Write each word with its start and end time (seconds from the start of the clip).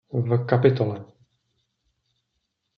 V 0.27 0.31
kap. 0.45 0.63